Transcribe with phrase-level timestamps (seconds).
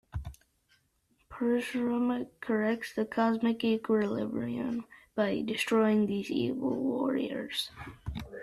[1.29, 7.69] Parashurama corrects the cosmic equilibrium by destroying these evil warriors.